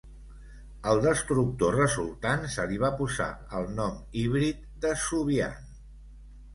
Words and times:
Al 0.91 1.01
destructor 1.03 1.75
resultant 1.81 2.49
se 2.55 2.67
li 2.73 2.81
va 2.87 2.91
posar 3.05 3.29
el 3.61 3.71
nom 3.79 4.03
híbrid 4.25 4.69
de 4.83 4.99
"Zubian". 5.07 5.67